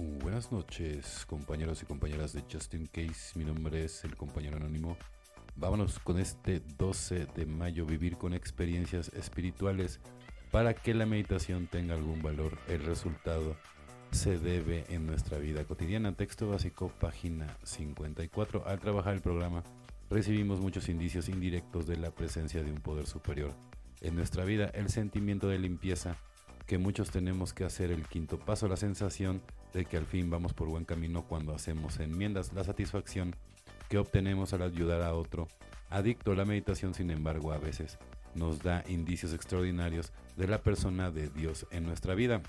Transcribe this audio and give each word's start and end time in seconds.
Buenas 0.00 0.52
noches, 0.52 1.26
compañeros 1.26 1.82
y 1.82 1.86
compañeras 1.86 2.32
de 2.32 2.44
Justin 2.48 2.86
Case. 2.86 3.36
Mi 3.36 3.44
nombre 3.44 3.84
es 3.84 4.04
el 4.04 4.14
compañero 4.16 4.56
anónimo. 4.56 4.96
Vámonos 5.56 5.98
con 5.98 6.20
este 6.20 6.62
12 6.78 7.26
de 7.34 7.46
mayo, 7.46 7.84
vivir 7.84 8.16
con 8.16 8.32
experiencias 8.32 9.08
espirituales 9.08 9.98
para 10.52 10.72
que 10.72 10.94
la 10.94 11.04
meditación 11.04 11.66
tenga 11.66 11.94
algún 11.94 12.22
valor. 12.22 12.56
El 12.68 12.84
resultado 12.84 13.56
se 14.12 14.38
debe 14.38 14.84
en 14.88 15.04
nuestra 15.04 15.38
vida 15.38 15.64
cotidiana. 15.64 16.14
Texto 16.14 16.48
básico, 16.48 16.92
página 17.00 17.56
54. 17.64 18.68
Al 18.68 18.78
trabajar 18.78 19.14
el 19.14 19.20
programa, 19.20 19.64
recibimos 20.10 20.60
muchos 20.60 20.88
indicios 20.88 21.28
indirectos 21.28 21.88
de 21.88 21.96
la 21.96 22.12
presencia 22.12 22.62
de 22.62 22.70
un 22.70 22.78
poder 22.78 23.08
superior. 23.08 23.52
En 24.00 24.14
nuestra 24.14 24.44
vida, 24.44 24.66
el 24.74 24.90
sentimiento 24.90 25.48
de 25.48 25.58
limpieza 25.58 26.16
que 26.68 26.76
muchos 26.76 27.10
tenemos 27.10 27.54
que 27.54 27.64
hacer 27.64 27.90
el 27.90 28.06
quinto 28.06 28.38
paso, 28.38 28.68
la 28.68 28.76
sensación 28.76 29.40
de 29.72 29.86
que 29.86 29.96
al 29.96 30.04
fin 30.04 30.28
vamos 30.28 30.52
por 30.52 30.68
buen 30.68 30.84
camino 30.84 31.24
cuando 31.26 31.54
hacemos 31.54 31.98
enmiendas, 31.98 32.52
la 32.52 32.62
satisfacción 32.62 33.34
que 33.88 33.96
obtenemos 33.96 34.52
al 34.52 34.60
ayudar 34.60 35.00
a 35.00 35.14
otro. 35.14 35.48
Adicto 35.88 36.32
a 36.32 36.36
la 36.36 36.44
meditación, 36.44 36.92
sin 36.92 37.10
embargo, 37.10 37.52
a 37.52 37.58
veces 37.58 37.98
nos 38.34 38.62
da 38.62 38.84
indicios 38.86 39.32
extraordinarios 39.32 40.12
de 40.36 40.46
la 40.46 40.58
persona 40.58 41.10
de 41.10 41.30
Dios 41.30 41.66
en 41.70 41.86
nuestra 41.86 42.14
vida. 42.14 42.42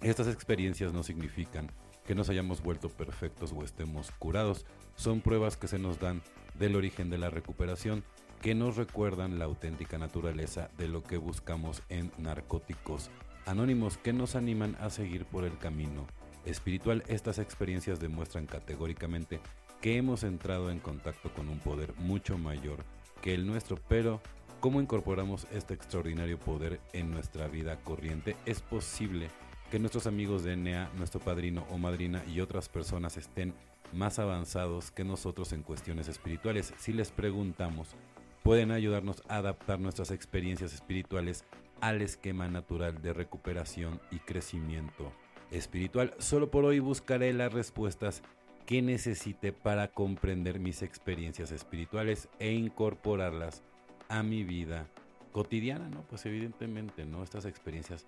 Estas 0.00 0.28
experiencias 0.28 0.94
no 0.94 1.02
significan 1.02 1.70
que 2.06 2.14
nos 2.14 2.30
hayamos 2.30 2.62
vuelto 2.62 2.88
perfectos 2.88 3.52
o 3.54 3.62
estemos 3.62 4.12
curados, 4.12 4.64
son 4.96 5.20
pruebas 5.20 5.58
que 5.58 5.68
se 5.68 5.78
nos 5.78 6.00
dan 6.00 6.22
del 6.58 6.74
origen 6.74 7.10
de 7.10 7.18
la 7.18 7.28
recuperación, 7.28 8.02
que 8.42 8.54
nos 8.56 8.76
recuerdan 8.76 9.38
la 9.38 9.44
auténtica 9.44 9.98
naturaleza 9.98 10.68
de 10.76 10.88
lo 10.88 11.04
que 11.04 11.16
buscamos 11.16 11.80
en 11.88 12.10
narcóticos 12.18 13.08
anónimos 13.46 13.98
que 13.98 14.12
nos 14.12 14.34
animan 14.34 14.76
a 14.80 14.90
seguir 14.90 15.24
por 15.26 15.44
el 15.44 15.56
camino 15.58 16.08
espiritual. 16.44 17.04
Estas 17.06 17.38
experiencias 17.38 18.00
demuestran 18.00 18.46
categóricamente 18.46 19.40
que 19.80 19.96
hemos 19.96 20.24
entrado 20.24 20.72
en 20.72 20.80
contacto 20.80 21.32
con 21.32 21.48
un 21.48 21.60
poder 21.60 21.94
mucho 21.98 22.36
mayor 22.36 22.84
que 23.20 23.32
el 23.32 23.46
nuestro, 23.46 23.78
pero 23.88 24.20
¿cómo 24.58 24.80
incorporamos 24.80 25.46
este 25.52 25.74
extraordinario 25.74 26.38
poder 26.38 26.80
en 26.92 27.12
nuestra 27.12 27.46
vida 27.46 27.76
corriente? 27.84 28.34
Es 28.44 28.60
posible 28.60 29.30
que 29.70 29.78
nuestros 29.78 30.08
amigos 30.08 30.42
de 30.42 30.56
NEA, 30.56 30.90
nuestro 30.96 31.20
padrino 31.20 31.64
o 31.70 31.78
madrina 31.78 32.24
y 32.26 32.40
otras 32.40 32.68
personas 32.68 33.16
estén 33.16 33.54
más 33.92 34.18
avanzados 34.18 34.90
que 34.90 35.04
nosotros 35.04 35.52
en 35.52 35.62
cuestiones 35.62 36.08
espirituales. 36.08 36.74
Si 36.78 36.92
les 36.92 37.10
preguntamos, 37.10 37.94
pueden 38.42 38.70
ayudarnos 38.70 39.22
a 39.28 39.36
adaptar 39.36 39.80
nuestras 39.80 40.10
experiencias 40.10 40.72
espirituales 40.72 41.44
al 41.80 42.02
esquema 42.02 42.48
natural 42.48 43.02
de 43.02 43.12
recuperación 43.12 44.00
y 44.10 44.18
crecimiento 44.18 45.12
espiritual. 45.50 46.14
Solo 46.18 46.50
por 46.50 46.64
hoy 46.64 46.78
buscaré 46.78 47.32
las 47.32 47.52
respuestas 47.52 48.22
que 48.66 48.82
necesite 48.82 49.52
para 49.52 49.88
comprender 49.88 50.60
mis 50.60 50.82
experiencias 50.82 51.50
espirituales 51.50 52.28
e 52.38 52.52
incorporarlas 52.52 53.62
a 54.08 54.22
mi 54.22 54.44
vida 54.44 54.86
cotidiana, 55.32 55.88
¿no? 55.88 56.02
Pues 56.02 56.24
evidentemente, 56.26 57.04
¿no? 57.04 57.22
Estas 57.22 57.44
experiencias 57.44 58.06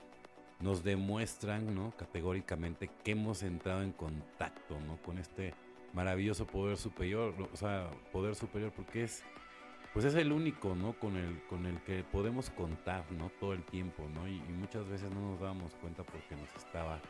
nos 0.60 0.84
demuestran, 0.84 1.74
¿no? 1.74 1.92
Categóricamente 1.96 2.90
que 3.02 3.12
hemos 3.12 3.42
entrado 3.42 3.82
en 3.82 3.92
contacto, 3.92 4.78
¿no? 4.86 4.96
Con 5.02 5.18
este 5.18 5.54
maravilloso 5.92 6.46
poder 6.46 6.76
superior, 6.76 7.34
o 7.52 7.56
sea, 7.56 7.90
poder 8.12 8.34
superior 8.34 8.72
porque 8.72 9.04
es, 9.04 9.22
pues 9.94 10.04
es 10.04 10.14
el 10.16 10.32
único, 10.32 10.74
¿no? 10.74 10.92
Con 10.92 11.16
el, 11.16 11.40
con 11.48 11.64
el 11.64 11.80
que 11.82 12.04
podemos 12.04 12.50
contar, 12.50 13.04
¿no? 13.12 13.30
Todo 13.40 13.54
el 13.54 13.62
tiempo, 13.62 14.06
¿no? 14.14 14.28
Y, 14.28 14.34
y 14.34 14.52
muchas 14.52 14.86
veces 14.88 15.10
no 15.10 15.30
nos 15.30 15.40
dábamos 15.40 15.74
cuenta 15.80 16.02
porque 16.02 16.36
nos 16.36 16.54
estaba 16.62 17.00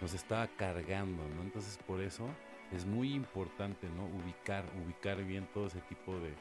nos 0.00 0.14
estaba 0.14 0.46
cargando, 0.56 1.22
¿no? 1.36 1.42
Entonces 1.42 1.78
por 1.86 2.00
eso 2.00 2.26
es 2.72 2.86
muy 2.86 3.12
importante, 3.12 3.88
¿no? 3.96 4.04
Ubicar, 4.22 4.64
ubicar 4.84 5.22
bien 5.24 5.46
todo 5.52 5.66
ese 5.66 5.80
tipo 5.82 6.18
de, 6.18 6.32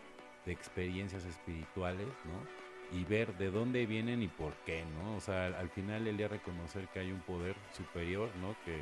experiencias 0.45 1.25
espirituales, 1.25 2.07
¿no? 2.25 2.97
Y 2.97 3.03
ver 3.03 3.37
de 3.37 3.51
dónde 3.51 3.85
vienen 3.85 4.23
y 4.23 4.27
por 4.27 4.53
qué, 4.65 4.83
¿no? 4.97 5.15
O 5.15 5.21
sea, 5.21 5.45
al, 5.45 5.69
final 5.69 6.07
el 6.07 6.17
día 6.17 6.27
reconocer 6.27 6.87
que 6.87 7.01
hay 7.01 7.11
un 7.11 7.19
poder 7.19 7.55
superior, 7.71 8.29
¿no? 8.41 8.55
Que, 8.65 8.81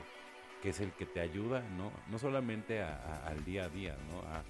que 0.61 0.69
es 0.69 0.79
el 0.79 0.93
que 0.93 1.05
te 1.05 1.19
ayuda, 1.19 1.61
¿no? 1.77 1.91
No 2.09 2.19
solamente 2.19 2.81
al 2.81 3.43
día 3.43 3.65
a 3.65 3.69
día, 3.69 3.97
¿no? 4.09 4.19
A, 4.29 4.43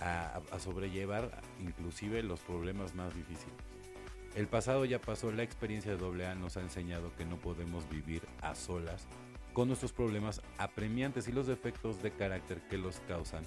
a, 0.00 0.40
sobrellevar 0.58 1.30
inclusive 1.60 2.22
los 2.22 2.40
problemas 2.40 2.94
más 2.94 3.14
difíciles. 3.14 3.54
El 4.34 4.46
pasado 4.46 4.84
ya 4.84 5.00
pasó, 5.00 5.32
la 5.32 5.42
experiencia 5.42 5.96
de 5.96 6.24
AA 6.24 6.34
nos 6.34 6.56
ha 6.56 6.60
enseñado 6.60 7.14
que 7.16 7.24
no 7.24 7.36
podemos 7.36 7.88
vivir 7.88 8.22
a 8.42 8.54
solas 8.54 9.06
con 9.52 9.68
nuestros 9.68 9.92
problemas 9.92 10.40
apremiantes 10.58 11.26
y 11.28 11.32
los 11.32 11.48
defectos 11.48 12.02
de 12.02 12.12
carácter 12.12 12.60
que 12.68 12.78
los 12.78 13.00
causan 13.00 13.44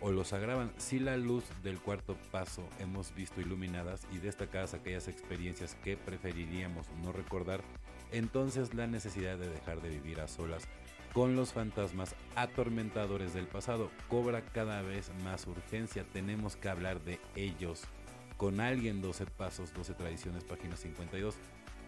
o 0.00 0.12
los 0.12 0.32
agravan. 0.32 0.72
Si 0.78 1.00
la 1.00 1.16
luz 1.16 1.44
del 1.62 1.80
cuarto 1.80 2.16
paso 2.30 2.62
hemos 2.78 3.14
visto 3.14 3.40
iluminadas 3.40 4.06
y 4.12 4.18
destacadas 4.18 4.74
aquellas 4.74 5.08
experiencias 5.08 5.74
que 5.82 5.96
preferiríamos 5.96 6.86
no 7.02 7.12
recordar, 7.12 7.60
entonces 8.12 8.74
la 8.74 8.86
necesidad 8.86 9.38
de 9.38 9.48
dejar 9.48 9.80
de 9.82 9.88
vivir 9.88 10.20
a 10.20 10.28
solas 10.28 10.68
con 11.12 11.36
los 11.36 11.52
fantasmas 11.52 12.14
atormentadores 12.36 13.34
del 13.34 13.46
pasado 13.46 13.90
cobra 14.08 14.40
cada 14.40 14.80
vez 14.82 15.10
más 15.22 15.46
urgencia. 15.46 16.04
Tenemos 16.12 16.56
que 16.56 16.68
hablar 16.70 17.02
de 17.02 17.20
ellos. 17.36 17.82
Con 18.38 18.60
alguien 18.60 19.02
12 19.02 19.26
pasos, 19.26 19.74
12 19.74 19.94
tradiciones, 19.94 20.44
página 20.44 20.76
52. 20.76 21.36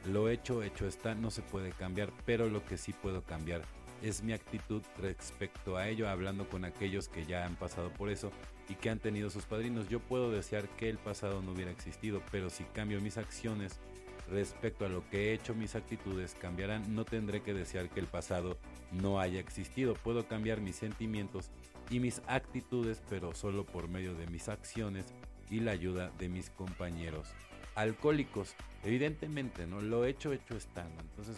Lo 0.07 0.29
hecho, 0.29 0.63
hecho 0.63 0.87
está, 0.87 1.15
no 1.15 1.31
se 1.31 1.41
puede 1.41 1.73
cambiar, 1.73 2.13
pero 2.27 2.49
lo 2.49 2.65
que 2.67 2.77
sí 2.77 2.93
puedo 2.93 3.23
cambiar 3.23 3.63
es 4.03 4.23
mi 4.23 4.34
actitud 4.34 4.83
respecto 5.01 5.79
a 5.79 5.89
ello, 5.89 6.09
hablando 6.11 6.47
con 6.47 6.67
aquellos 6.67 7.09
que 7.09 7.25
ya 7.25 7.47
han 7.47 7.57
pasado 7.57 7.91
por 7.91 8.11
eso 8.11 8.31
y 8.69 8.75
que 8.75 8.91
han 8.91 8.99
tenido 8.99 9.31
sus 9.31 9.47
padrinos. 9.47 9.89
Yo 9.89 10.01
puedo 10.01 10.31
desear 10.31 10.69
que 10.77 10.91
el 10.91 10.99
pasado 10.99 11.41
no 11.41 11.53
hubiera 11.53 11.71
existido, 11.71 12.21
pero 12.31 12.51
si 12.51 12.65
cambio 12.65 13.01
mis 13.01 13.17
acciones 13.17 13.81
respecto 14.29 14.85
a 14.85 14.89
lo 14.89 15.09
que 15.11 15.31
he 15.31 15.35
hecho, 15.35 15.55
mis 15.55 15.75
actitudes 15.75 16.35
cambiarán. 16.41 16.95
No 16.95 17.05
tendré 17.05 17.43
que 17.43 17.55
desear 17.55 17.89
que 17.91 18.01
el 18.01 18.07
pasado 18.07 18.59
no 18.93 19.21
haya 19.21 19.41
existido. 19.41 19.95
Puedo 19.95 20.27
cambiar 20.27 20.61
mis 20.61 20.77
sentimientos 20.77 21.51
y 21.91 22.01
mis 22.01 22.23
actitudes, 22.27 23.03
pero 23.09 23.34
solo 23.34 23.65
por 23.65 23.89
medio 23.89 24.15
de 24.15 24.27
mis 24.27 24.49
acciones 24.49 25.07
y 25.51 25.61
la 25.61 25.73
ayuda 25.73 26.11
de 26.19 26.29
mis 26.29 26.51
compañeros 26.51 27.29
alcohólicos. 27.75 28.55
Evidentemente, 28.83 29.67
¿no? 29.67 29.81
Lo 29.81 30.05
hecho, 30.05 30.33
hecho 30.33 30.57
está, 30.57 30.87
Entonces, 31.01 31.37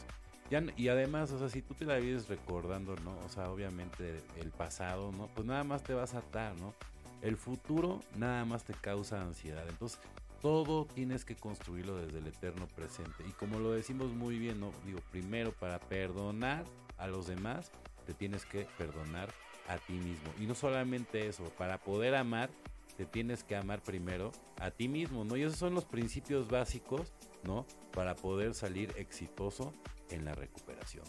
ya, 0.51 0.63
y 0.77 0.89
además, 0.89 1.31
o 1.33 1.39
sea, 1.39 1.49
si 1.49 1.63
tú 1.63 1.75
te 1.75 1.85
la 1.85 1.97
vives 1.97 2.29
recordando, 2.29 2.95
¿no? 3.05 3.17
O 3.25 3.29
sea, 3.29 3.51
obviamente 3.51 4.23
el 4.41 4.51
pasado, 4.51 5.13
¿no? 5.13 5.29
Pues 5.29 5.47
nada 5.47 5.65
más 5.65 5.83
te 5.83 5.95
vas 5.95 6.15
a 6.15 6.19
atar, 6.19 6.55
¿no? 6.61 6.75
El 7.23 7.37
futuro 7.37 8.01
nada 8.17 8.45
más 8.45 8.65
te 8.65 8.75
causa 8.75 9.21
ansiedad. 9.21 9.67
Entonces, 9.69 9.99
todo 10.41 10.87
tienes 10.87 11.25
que 11.25 11.37
construirlo 11.37 11.97
desde 11.97 12.19
el 12.19 12.27
eterno 12.27 12.67
presente. 12.69 13.25
Y 13.29 13.33
como 13.33 13.59
lo 13.59 13.73
decimos 13.73 14.13
muy 14.13 14.39
bien. 14.39 14.61
Digo, 14.85 15.01
primero 15.11 15.53
para 15.53 15.79
perdonar 15.79 16.65
a 16.99 17.07
los 17.07 17.27
demás, 17.27 17.71
te 18.07 18.15
tienes 18.15 18.45
que 18.47 18.67
perdonar 18.79 19.29
a 19.69 19.79
ti 19.79 19.95
mismo. 19.95 20.33
Y 20.41 20.47
no 20.47 20.55
solamente 20.55 21.27
eso, 21.27 21.45
para 21.59 21.79
poder 21.79 22.15
amar, 22.15 22.51
te 22.97 23.05
tienes 23.05 23.45
que 23.45 23.57
amar 23.57 23.83
primero 23.83 24.33
a 24.59 24.71
ti 24.71 24.89
mismo, 24.89 25.25
¿no? 25.25 25.37
Y 25.37 25.43
esos 25.43 25.59
son 25.59 25.75
los 25.75 25.85
principios 25.85 26.49
básicos, 26.49 27.13
¿no? 27.45 27.67
Para 27.93 28.15
poder 28.15 28.55
salir 28.55 28.93
exitoso 28.97 29.75
en 30.11 30.25
la 30.25 30.35
recuperación. 30.35 31.05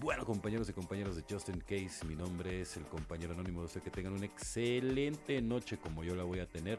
Bueno, 0.00 0.24
compañeros 0.24 0.68
y 0.68 0.72
compañeras 0.72 1.16
de 1.16 1.24
Justin 1.28 1.60
Case, 1.60 2.06
mi 2.06 2.14
nombre 2.14 2.60
es 2.60 2.76
el 2.76 2.84
compañero 2.84 3.34
anónimo. 3.34 3.62
Deseo 3.62 3.82
que 3.82 3.90
tengan 3.90 4.12
una 4.12 4.26
excelente 4.26 5.42
noche 5.42 5.76
como 5.78 6.04
yo 6.04 6.14
la 6.14 6.22
voy 6.22 6.38
a 6.38 6.46
tener. 6.46 6.78